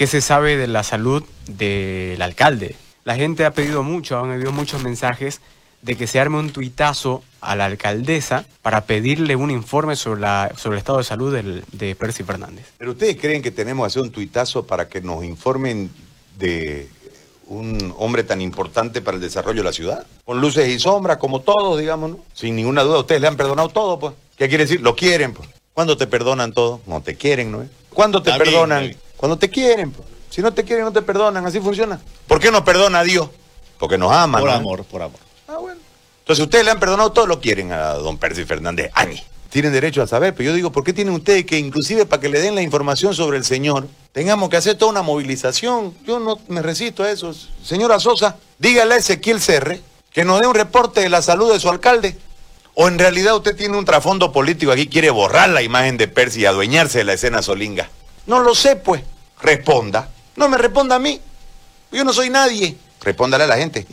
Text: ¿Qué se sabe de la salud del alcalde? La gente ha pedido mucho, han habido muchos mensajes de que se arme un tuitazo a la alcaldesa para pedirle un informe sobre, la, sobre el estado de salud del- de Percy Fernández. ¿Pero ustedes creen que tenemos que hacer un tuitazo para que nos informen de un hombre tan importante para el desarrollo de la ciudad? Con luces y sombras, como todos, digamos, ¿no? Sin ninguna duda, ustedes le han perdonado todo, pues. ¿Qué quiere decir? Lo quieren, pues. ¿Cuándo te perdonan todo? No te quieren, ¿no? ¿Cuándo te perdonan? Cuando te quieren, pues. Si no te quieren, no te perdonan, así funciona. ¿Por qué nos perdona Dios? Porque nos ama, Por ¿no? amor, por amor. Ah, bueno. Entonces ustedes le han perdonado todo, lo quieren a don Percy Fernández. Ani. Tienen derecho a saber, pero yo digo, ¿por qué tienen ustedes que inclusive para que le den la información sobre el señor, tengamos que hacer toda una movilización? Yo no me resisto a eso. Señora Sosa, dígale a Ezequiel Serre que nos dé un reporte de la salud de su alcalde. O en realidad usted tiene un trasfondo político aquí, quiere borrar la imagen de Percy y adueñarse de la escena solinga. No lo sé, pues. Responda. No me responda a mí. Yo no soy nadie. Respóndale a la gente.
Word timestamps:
¿Qué 0.00 0.06
se 0.06 0.22
sabe 0.22 0.56
de 0.56 0.66
la 0.66 0.82
salud 0.82 1.22
del 1.46 2.22
alcalde? 2.22 2.74
La 3.04 3.16
gente 3.16 3.44
ha 3.44 3.50
pedido 3.50 3.82
mucho, 3.82 4.18
han 4.18 4.30
habido 4.30 4.50
muchos 4.50 4.82
mensajes 4.82 5.42
de 5.82 5.94
que 5.94 6.06
se 6.06 6.18
arme 6.18 6.38
un 6.38 6.48
tuitazo 6.54 7.22
a 7.42 7.54
la 7.54 7.66
alcaldesa 7.66 8.46
para 8.62 8.86
pedirle 8.86 9.36
un 9.36 9.50
informe 9.50 9.96
sobre, 9.96 10.22
la, 10.22 10.52
sobre 10.56 10.76
el 10.76 10.78
estado 10.78 10.96
de 10.96 11.04
salud 11.04 11.34
del- 11.34 11.64
de 11.72 11.94
Percy 11.96 12.22
Fernández. 12.22 12.64
¿Pero 12.78 12.92
ustedes 12.92 13.18
creen 13.20 13.42
que 13.42 13.50
tenemos 13.50 13.84
que 13.84 13.88
hacer 13.88 14.00
un 14.00 14.10
tuitazo 14.10 14.66
para 14.66 14.88
que 14.88 15.02
nos 15.02 15.22
informen 15.22 15.90
de 16.38 16.88
un 17.48 17.92
hombre 17.98 18.24
tan 18.24 18.40
importante 18.40 19.02
para 19.02 19.16
el 19.16 19.20
desarrollo 19.22 19.58
de 19.58 19.64
la 19.64 19.72
ciudad? 19.74 20.06
Con 20.24 20.40
luces 20.40 20.66
y 20.66 20.78
sombras, 20.78 21.18
como 21.18 21.42
todos, 21.42 21.78
digamos, 21.78 22.12
¿no? 22.12 22.20
Sin 22.32 22.56
ninguna 22.56 22.84
duda, 22.84 23.00
ustedes 23.00 23.20
le 23.20 23.26
han 23.28 23.36
perdonado 23.36 23.68
todo, 23.68 23.98
pues. 23.98 24.14
¿Qué 24.38 24.48
quiere 24.48 24.64
decir? 24.64 24.80
Lo 24.80 24.96
quieren, 24.96 25.34
pues. 25.34 25.46
¿Cuándo 25.74 25.98
te 25.98 26.06
perdonan 26.06 26.54
todo? 26.54 26.80
No 26.86 27.02
te 27.02 27.16
quieren, 27.16 27.52
¿no? 27.52 27.66
¿Cuándo 27.90 28.22
te 28.22 28.32
perdonan? 28.32 28.96
Cuando 29.20 29.36
te 29.36 29.50
quieren, 29.50 29.90
pues. 29.92 30.08
Si 30.30 30.40
no 30.40 30.50
te 30.54 30.64
quieren, 30.64 30.86
no 30.86 30.92
te 30.92 31.02
perdonan, 31.02 31.44
así 31.44 31.60
funciona. 31.60 32.00
¿Por 32.26 32.40
qué 32.40 32.50
nos 32.50 32.62
perdona 32.62 33.02
Dios? 33.02 33.28
Porque 33.78 33.98
nos 33.98 34.10
ama, 34.10 34.38
Por 34.38 34.48
¿no? 34.48 34.54
amor, 34.56 34.84
por 34.84 35.02
amor. 35.02 35.20
Ah, 35.46 35.58
bueno. 35.58 35.78
Entonces 36.20 36.42
ustedes 36.42 36.64
le 36.64 36.70
han 36.70 36.80
perdonado 36.80 37.12
todo, 37.12 37.26
lo 37.26 37.38
quieren 37.38 37.70
a 37.70 37.92
don 37.94 38.16
Percy 38.16 38.46
Fernández. 38.46 38.90
Ani. 38.94 39.22
Tienen 39.50 39.72
derecho 39.72 40.00
a 40.02 40.06
saber, 40.06 40.34
pero 40.34 40.48
yo 40.48 40.54
digo, 40.56 40.72
¿por 40.72 40.84
qué 40.84 40.94
tienen 40.94 41.12
ustedes 41.12 41.44
que 41.44 41.58
inclusive 41.58 42.06
para 42.06 42.22
que 42.22 42.30
le 42.30 42.40
den 42.40 42.54
la 42.54 42.62
información 42.62 43.14
sobre 43.14 43.36
el 43.36 43.44
señor, 43.44 43.88
tengamos 44.12 44.48
que 44.48 44.56
hacer 44.56 44.76
toda 44.78 44.90
una 44.90 45.02
movilización? 45.02 45.92
Yo 46.06 46.18
no 46.18 46.38
me 46.48 46.62
resisto 46.62 47.02
a 47.02 47.10
eso. 47.10 47.34
Señora 47.62 48.00
Sosa, 48.00 48.36
dígale 48.58 48.94
a 48.94 48.96
Ezequiel 48.96 49.38
Serre 49.42 49.82
que 50.12 50.24
nos 50.24 50.40
dé 50.40 50.46
un 50.46 50.54
reporte 50.54 51.00
de 51.02 51.10
la 51.10 51.20
salud 51.20 51.52
de 51.52 51.60
su 51.60 51.68
alcalde. 51.68 52.16
O 52.72 52.88
en 52.88 52.98
realidad 52.98 53.36
usted 53.36 53.54
tiene 53.54 53.76
un 53.76 53.84
trasfondo 53.84 54.32
político 54.32 54.72
aquí, 54.72 54.86
quiere 54.86 55.10
borrar 55.10 55.50
la 55.50 55.60
imagen 55.60 55.98
de 55.98 56.08
Percy 56.08 56.40
y 56.40 56.46
adueñarse 56.46 56.98
de 56.98 57.04
la 57.04 57.12
escena 57.12 57.42
solinga. 57.42 57.90
No 58.26 58.38
lo 58.38 58.54
sé, 58.54 58.76
pues. 58.76 59.02
Responda. 59.50 60.08
No 60.36 60.48
me 60.48 60.56
responda 60.56 60.94
a 60.94 60.98
mí. 61.00 61.20
Yo 61.90 62.04
no 62.04 62.12
soy 62.12 62.30
nadie. 62.30 62.76
Respóndale 63.02 63.42
a 63.42 63.46
la 63.48 63.56
gente. 63.56 63.84